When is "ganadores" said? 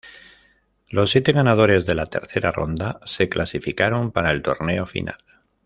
1.31-1.85